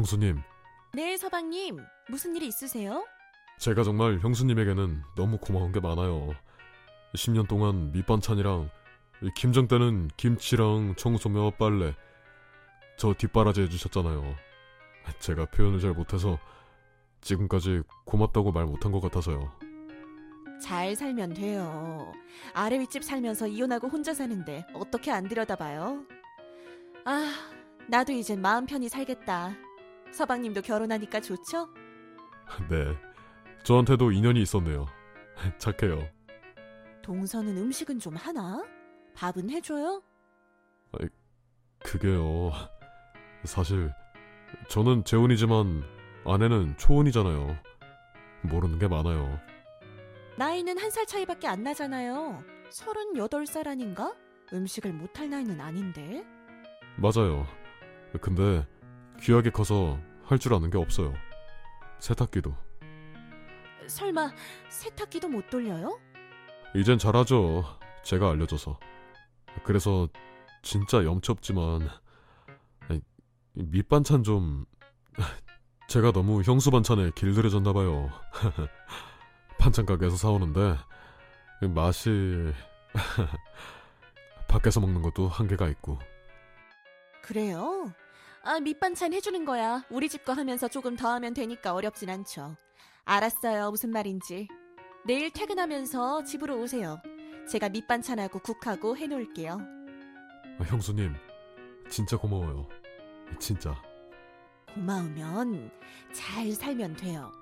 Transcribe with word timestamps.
형수님, 0.00 0.40
네, 0.94 1.14
서방님. 1.18 1.76
무슨 2.08 2.34
일이 2.34 2.46
있으세요? 2.46 3.04
제가 3.58 3.82
정말 3.82 4.18
형수님에게는 4.18 5.02
너무 5.14 5.36
고마운 5.36 5.72
게 5.72 5.80
많아요. 5.80 6.30
10년 7.14 7.46
동안 7.46 7.92
밑반찬이랑 7.92 8.70
이 9.20 9.30
김장 9.36 9.68
때는 9.68 10.08
김치랑 10.16 10.94
청소며 10.96 11.50
빨래 11.58 11.94
저 12.96 13.12
뒷바라지 13.12 13.60
해주셨잖아요. 13.60 14.36
제가 15.18 15.44
표현을 15.50 15.80
잘 15.80 15.92
못해서 15.92 16.38
지금까지 17.20 17.82
고맙다고 18.06 18.52
말 18.52 18.64
못한 18.64 18.92
것 18.92 19.00
같아서요. 19.02 19.52
잘 20.62 20.96
살면 20.96 21.34
돼요. 21.34 22.10
아래 22.54 22.78
윗집 22.78 23.04
살면서 23.04 23.48
이혼하고 23.48 23.88
혼자 23.88 24.14
사는데 24.14 24.64
어떻게 24.72 25.10
안 25.10 25.28
들여다봐요? 25.28 26.06
아, 27.04 27.34
나도 27.86 28.12
이젠 28.14 28.40
마음 28.40 28.64
편히 28.64 28.88
살겠다. 28.88 29.54
서방님도 30.12 30.62
결혼하니까 30.62 31.20
좋죠? 31.20 31.68
네, 32.68 32.96
저한테도 33.62 34.12
인연이 34.12 34.42
있었네요. 34.42 34.86
착해요. 35.58 36.06
동서는 37.02 37.56
음식은 37.56 37.98
좀 37.98 38.16
하나? 38.16 38.62
밥은 39.14 39.50
해줘요? 39.50 40.02
그게요. 41.82 42.52
사실 43.44 43.90
저는 44.68 45.04
재혼이지만 45.04 45.82
아내는 46.26 46.76
초혼이잖아요. 46.76 47.56
모르는 48.42 48.78
게 48.78 48.86
많아요. 48.88 49.38
나이는 50.36 50.78
한 50.78 50.90
살 50.90 51.06
차이밖에 51.06 51.46
안 51.48 51.62
나잖아요. 51.62 52.42
38살 52.70 53.66
아닌가? 53.66 54.14
음식을 54.52 54.92
못할 54.92 55.30
나이는 55.30 55.60
아닌데. 55.60 56.24
맞아요. 56.96 57.46
근데 58.20 58.66
귀하게 59.22 59.50
커서 59.50 59.98
할 60.24 60.38
줄 60.38 60.54
아는 60.54 60.70
게 60.70 60.78
없어요. 60.78 61.12
세탁기도. 61.98 62.54
설마 63.86 64.30
세탁기도 64.68 65.28
못 65.28 65.50
돌려요? 65.50 65.98
이젠 66.74 66.98
잘하죠. 66.98 67.64
제가 68.04 68.30
알려줘서. 68.30 68.78
그래서 69.64 70.08
진짜 70.62 71.04
염치 71.04 71.32
없지만 71.32 71.88
아니, 72.88 73.00
이 73.54 73.62
밑반찬 73.64 74.22
좀 74.22 74.64
제가 75.88 76.12
너무 76.12 76.42
형수 76.42 76.70
반찬에 76.70 77.10
길들여졌나 77.16 77.72
봐요. 77.72 78.08
반찬 79.58 79.84
가게에서 79.84 80.16
사오는데 80.16 80.76
이 81.62 81.66
맛이 81.66 82.52
밖에서 84.48 84.80
먹는 84.80 85.02
것도 85.02 85.28
한계가 85.28 85.68
있고 85.68 85.98
그래요? 87.22 87.92
아, 88.42 88.58
밑반찬 88.60 89.12
해주는 89.12 89.44
거야. 89.44 89.84
우리 89.90 90.08
집 90.08 90.24
거 90.24 90.32
하면서 90.32 90.68
조금 90.68 90.96
더 90.96 91.08
하면 91.14 91.34
되니까 91.34 91.74
어렵진 91.74 92.08
않죠. 92.10 92.56
알았어요. 93.04 93.70
무슨 93.70 93.90
말인지. 93.90 94.48
내일 95.06 95.30
퇴근하면서 95.30 96.24
집으로 96.24 96.58
오세요. 96.60 97.00
제가 97.50 97.68
밑반찬하고 97.68 98.38
국하고 98.40 98.96
해놓을게요. 98.96 99.58
아, 100.58 100.64
형수님 100.64 101.14
진짜 101.88 102.16
고마워요. 102.16 102.68
진짜. 103.38 103.74
고마우면 104.74 105.70
잘 106.12 106.52
살면 106.52 106.96
돼요. 106.96 107.32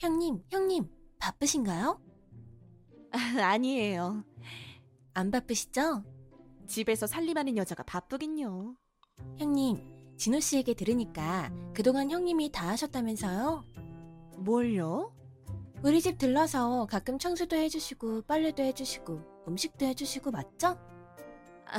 형님, 0.00 0.42
형님, 0.50 0.88
바쁘신가요? 1.18 2.00
아니에요. 3.42 4.24
안 5.14 5.30
바쁘시죠? 5.30 6.02
집에서 6.66 7.06
살림하는 7.06 7.56
여자가 7.56 7.82
바쁘긴요. 7.82 8.74
형님, 9.38 10.16
진호 10.16 10.40
씨에게 10.40 10.74
들으니까 10.74 11.50
그동안 11.74 12.10
형님이 12.10 12.52
다 12.52 12.68
하셨다면서요? 12.68 13.64
뭘요? 14.38 15.12
우리 15.82 16.00
집 16.00 16.18
들러서 16.18 16.86
가끔 16.86 17.18
청소도 17.18 17.56
해주시고 17.56 18.22
빨래도 18.22 18.62
해주시고 18.62 19.44
음식도 19.48 19.84
해주시고 19.86 20.30
맞죠? 20.30 20.78
아, 21.66 21.78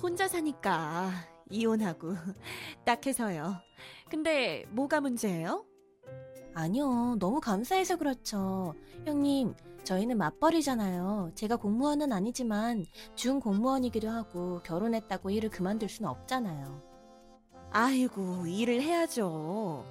혼자 0.00 0.28
사니까 0.28 1.10
이혼하고 1.50 2.14
딱 2.84 3.04
해서요. 3.06 3.56
근데 4.08 4.64
뭐가 4.70 5.00
문제예요? 5.00 5.66
아니요, 6.54 7.16
너무 7.18 7.40
감사해서 7.40 7.96
그렇죠. 7.96 8.74
형님, 9.06 9.54
저희는 9.84 10.16
맞벌이잖아요. 10.18 11.32
제가 11.34 11.56
공무원은 11.56 12.12
아니지만 12.12 12.86
중 13.14 13.40
공무원이기도 13.40 14.08
하고 14.08 14.62
결혼했다고 14.62 15.30
일을 15.30 15.50
그만둘 15.50 15.88
수는 15.88 16.08
없잖아요. 16.10 16.82
아이고, 17.70 18.46
일을 18.46 18.82
해야죠. 18.82 19.84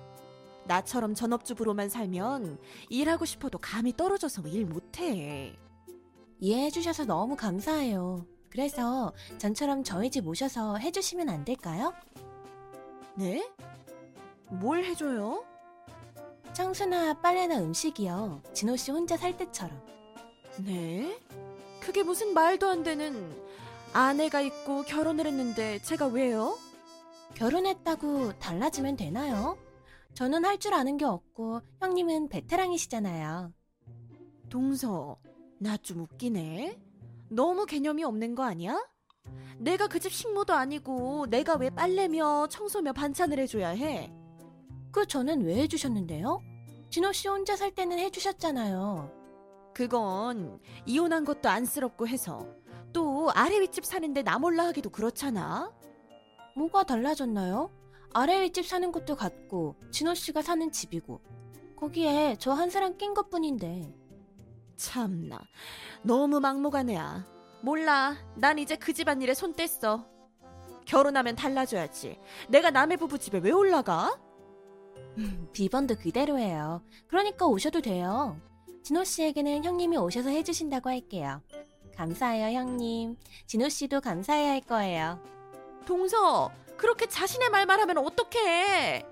나처럼 0.66 1.16
전업주부로만 1.16 1.90
살면 1.90 2.60
일하고 2.90 3.26
싶어도 3.26 3.58
감이 3.58 3.98
떨어져서 3.98 4.44
일 4.44 4.66
못해. 4.66 5.56
이해해주셔서 6.40 7.06
너무 7.06 7.36
감사해요. 7.36 8.26
그래서 8.50 9.14
전처럼 9.38 9.84
저희 9.84 10.10
집 10.10 10.28
오셔서 10.28 10.78
해주시면 10.78 11.30
안 11.30 11.44
될까요? 11.46 11.94
네? 13.16 13.50
뭘 14.50 14.84
해줘요? 14.84 15.44
청소나 16.54 17.14
빨래나 17.22 17.60
음식이요. 17.60 18.42
진호 18.54 18.76
씨 18.76 18.92
혼자 18.92 19.16
살 19.18 19.38
때처럼. 19.38 19.80
네? 20.66 21.18
그게 21.80 22.04
무슨 22.04 22.34
말도 22.34 22.68
안 22.70 22.84
되는 22.84 23.32
아내가 23.94 24.42
있고 24.42 24.84
결혼을 24.84 25.26
했는데 25.26 25.80
제가 25.82 26.08
왜요? 26.08 26.58
결혼했다고 27.36 28.38
달라지면 28.40 28.98
되나요? 28.98 29.58
저는 30.14 30.44
할 30.46 30.58
줄 30.60 30.74
아는 30.74 30.98
게 30.98 31.06
없고 31.06 31.62
형님은 31.80 32.28
베테랑이시잖아요. 32.30 33.54
동서, 34.50 35.18
나 35.58 35.78
좀 35.78 36.02
웃기네. 36.02 36.78
너무 37.30 37.66
개념이 37.66 38.04
없는 38.04 38.36
거 38.36 38.44
아니야? 38.44 38.78
내가 39.58 39.88
그 39.88 40.00
집 40.00 40.12
식모도 40.12 40.54
아니고 40.54 41.28
내가 41.30 41.56
왜 41.56 41.70
빨래며 41.70 42.48
청소며 42.50 42.92
반찬을 42.94 43.40
해줘야 43.40 43.70
해? 43.70 44.12
그 44.92 45.06
저는 45.08 45.46
왜 45.46 45.56
해주셨는데요? 45.62 46.42
진호 46.90 47.14
씨 47.14 47.28
혼자 47.28 47.56
살 47.56 47.72
때는 47.72 47.98
해주셨잖아요. 48.00 49.12
그건 49.74 50.60
이혼한 50.86 51.24
것도 51.24 51.48
안쓰럽고 51.50 52.08
해서 52.08 52.46
또 52.92 53.32
아래 53.34 53.60
윗집 53.62 53.86
사는데 53.86 54.22
나 54.24 54.38
몰라 54.38 54.66
하기도 54.66 54.90
그렇잖아. 54.90 55.72
뭐가 56.58 56.84
달라졌나요? 56.84 57.72
아래 58.14 58.42
윗집 58.42 58.66
사는 58.66 58.92
것도 58.92 59.16
같고 59.16 59.76
진호 59.92 60.14
씨가 60.14 60.42
사는 60.42 60.70
집이고 60.72 61.22
거기에 61.78 62.36
저 62.38 62.54
한 62.54 62.70
사람 62.70 62.98
낀 62.98 63.14
것뿐인데 63.14 63.94
참나 64.76 65.40
너무 66.04 66.42
막무가내야. 66.42 67.26
몰라 67.64 68.18
난 68.36 68.60
이제 68.60 68.76
그 68.76 68.92
집안일에 68.92 69.34
손 69.34 69.54
뗐어. 69.54 70.06
결혼하면 70.86 71.36
달라져야지. 71.38 72.20
내가 72.50 72.72
남의 72.72 72.98
부부 72.98 73.18
집에 73.20 73.38
왜 73.38 73.52
올라가? 73.52 74.20
비번도 75.54 75.96
그대로예요. 75.96 76.82
그러니까 77.08 77.46
오셔도 77.46 77.82
돼요. 77.82 78.40
진호 78.84 79.04
씨에게는 79.04 79.64
형님이 79.64 79.98
오셔서 79.98 80.30
해주신다고 80.30 80.90
할게요. 80.90 81.42
감사해요, 81.96 82.58
형님. 82.58 83.18
진호 83.48 83.70
씨도 83.70 84.02
감사해야 84.02 84.52
할 84.52 84.62
거예요. 84.62 85.20
동서 85.86 86.52
그렇게 86.78 87.06
자신의 87.08 87.50
말만 87.50 87.80
하면 87.82 87.98
어떡해? 88.00 89.06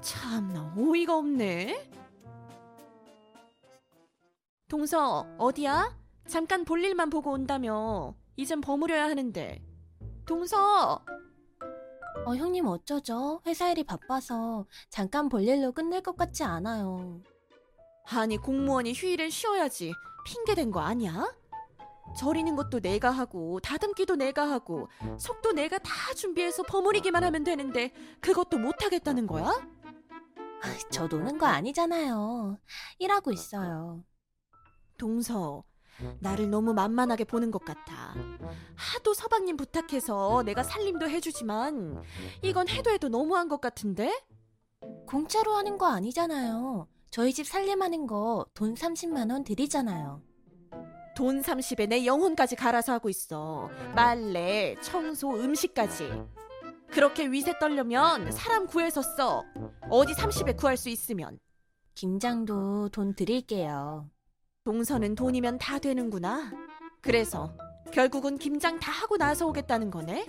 참나 0.00 0.74
어이가 0.76 1.16
없네. 1.16 1.90
동서 4.68 5.26
어디야? 5.36 5.98
잠깐 6.26 6.64
볼 6.64 6.82
일만 6.82 7.10
보고 7.10 7.32
온다며. 7.32 8.14
이젠 8.36 8.60
버무려야 8.60 9.04
하는데. 9.04 9.60
동서 10.24 11.04
어, 12.26 12.34
형님 12.34 12.66
어쩌죠? 12.66 13.40
회사 13.46 13.70
일이 13.70 13.84
바빠서 13.84 14.66
잠깐 14.90 15.28
볼 15.28 15.42
일로 15.42 15.72
끝낼 15.72 16.02
것 16.02 16.16
같지 16.16 16.44
않아요. 16.44 17.20
아니 18.12 18.36
공무원이 18.36 18.92
휴일엔 18.92 19.30
쉬어야지 19.30 19.92
핑계 20.26 20.54
댄 20.54 20.70
거 20.70 20.80
아니야? 20.80 21.32
절이는 22.18 22.56
것도 22.56 22.80
내가 22.80 23.10
하고 23.10 23.60
다듬기도 23.60 24.16
내가 24.16 24.50
하고 24.50 24.88
속도 25.16 25.52
내가 25.52 25.78
다 25.78 25.92
준비해서 26.16 26.64
버무리기만 26.64 27.22
하면 27.22 27.44
되는데 27.44 27.92
그것도 28.20 28.58
못 28.58 28.82
하겠다는 28.82 29.26
거야? 29.28 29.44
아, 29.46 30.76
저 30.90 31.06
노는 31.06 31.38
거 31.38 31.46
아니잖아요. 31.46 32.58
일하고 32.98 33.30
있어요. 33.32 34.02
동서 34.98 35.62
나를 36.20 36.50
너무 36.50 36.72
만만하게 36.74 37.24
보는 37.24 37.50
것 37.50 37.64
같아. 37.64 38.14
하도 38.74 39.14
서방님 39.14 39.56
부탁해서 39.56 40.42
내가 40.44 40.62
살림도 40.62 41.08
해주지만 41.08 42.02
이건 42.42 42.68
해도 42.68 42.90
해도 42.90 43.08
너무한 43.08 43.48
것 43.48 43.60
같은데? 43.60 44.12
공짜로 45.06 45.54
하는 45.54 45.78
거 45.78 45.86
아니잖아요. 45.86 46.86
저희 47.10 47.32
집 47.32 47.46
살림하는 47.46 48.06
거 48.06 48.46
돈 48.54 48.74
30만 48.74 49.30
원 49.32 49.44
드리잖아요. 49.44 50.22
돈 51.16 51.42
30에 51.42 51.88
내 51.88 52.06
영혼까지 52.06 52.56
갈아서 52.56 52.92
하고 52.92 53.08
있어. 53.10 53.68
빨래, 53.94 54.76
청소, 54.80 55.30
음식까지. 55.34 56.08
그렇게 56.90 57.26
위세 57.26 57.58
떨려면 57.58 58.30
사람 58.32 58.66
구해서 58.66 59.02
써. 59.02 59.44
어디 59.90 60.12
30에 60.14 60.56
구할 60.56 60.76
수 60.76 60.88
있으면. 60.88 61.38
김장도 61.94 62.88
돈 62.90 63.14
드릴게요. 63.14 64.08
동서는 64.64 65.14
돈이면 65.14 65.58
다 65.58 65.78
되는구나. 65.78 66.52
그래서 67.00 67.56
결국은 67.92 68.38
김장 68.38 68.78
다 68.78 68.92
하고 68.92 69.16
나서 69.16 69.46
오겠다는 69.46 69.90
거네? 69.90 70.26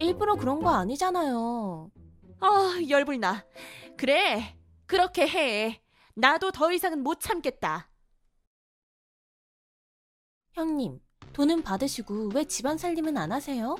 일부러 0.00 0.34
그런 0.36 0.62
거 0.62 0.70
아니잖아요. 0.70 1.90
아, 2.40 2.78
열불나. 2.88 3.44
그래, 3.96 4.56
그렇게 4.86 5.28
해. 5.28 5.82
나도 6.14 6.52
더 6.52 6.72
이상은 6.72 7.02
못 7.02 7.20
참겠다. 7.20 7.90
형님, 10.54 11.00
돈은 11.32 11.62
받으시고 11.62 12.30
왜 12.34 12.44
집안 12.44 12.78
살림은 12.78 13.16
안 13.16 13.30
하세요? 13.30 13.76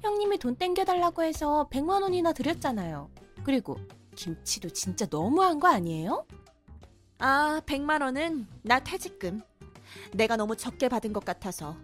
형님이 0.00 0.38
돈 0.38 0.56
땡겨달라고 0.56 1.22
해서 1.22 1.68
100만 1.70 2.02
원이나 2.02 2.32
드렸잖아요. 2.32 3.10
그리고 3.44 3.76
김치도 4.14 4.70
진짜 4.70 5.06
너무한 5.10 5.60
거 5.60 5.68
아니에요? 5.68 6.24
아, 7.18 7.60
100만 7.66 8.02
원은 8.02 8.46
나 8.62 8.80
퇴직금. 8.80 9.40
내가 10.12 10.36
너무 10.36 10.56
적게 10.56 10.88
받은 10.88 11.12
것 11.12 11.24
같아서. 11.24 11.76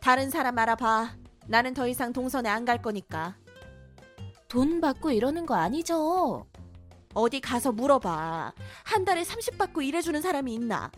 다른 0.00 0.30
사람 0.30 0.58
알아봐. 0.58 1.14
나는 1.46 1.74
더 1.74 1.88
이상 1.88 2.12
동선에 2.12 2.48
안 2.48 2.64
갈 2.64 2.80
거니까. 2.80 3.36
돈 4.48 4.80
받고 4.80 5.10
이러는 5.10 5.46
거 5.46 5.54
아니죠? 5.54 6.46
어디 7.14 7.40
가서 7.40 7.72
물어봐. 7.72 8.52
한 8.84 9.04
달에 9.04 9.24
30 9.24 9.58
받고 9.58 9.82
일해주는 9.82 10.20
사람이 10.22 10.54
있나? 10.54 10.90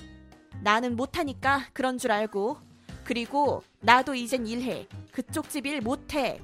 나는 0.62 0.96
못하니까 0.96 1.66
그런 1.72 1.98
줄 1.98 2.12
알고. 2.12 2.58
그리고 3.04 3.62
나도 3.80 4.14
이젠 4.14 4.46
일해. 4.46 4.86
그쪽 5.12 5.48
집 5.48 5.66
일 5.66 5.80
못해. 5.80 6.40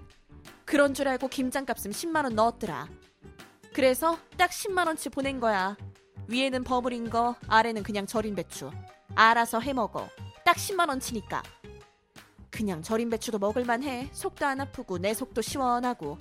그런 0.64 0.94
줄 0.94 1.06
알고 1.06 1.28
김장값은 1.28 1.92
10만 1.92 2.24
원 2.24 2.34
넣었더라. 2.34 2.88
그래서 3.72 4.18
딱 4.36 4.50
10만 4.50 4.86
원치 4.86 5.10
보낸 5.10 5.38
거야. 5.38 5.76
위에는 6.28 6.64
버무린 6.64 7.08
거, 7.08 7.36
아래는 7.48 7.82
그냥 7.82 8.06
절인 8.06 8.34
배추. 8.34 8.70
알아서 9.14 9.60
해 9.60 9.72
먹어. 9.72 10.08
딱 10.44 10.56
10만 10.56 10.88
원치니까. 10.88 11.42
그냥 12.50 12.82
절인 12.82 13.10
배추도 13.10 13.38
먹을만 13.38 13.82
해. 13.82 14.08
속도 14.12 14.46
안 14.46 14.60
아프고 14.60 14.98
내 14.98 15.14
속도 15.14 15.42
시원하고. 15.42 16.18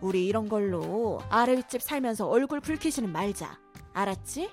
우리 0.00 0.26
이런 0.26 0.48
걸로 0.48 1.20
아래 1.30 1.56
윗집 1.56 1.82
살면서 1.82 2.28
얼굴 2.28 2.60
붉히지는 2.60 3.10
말자. 3.10 3.58
알았지? 3.92 4.50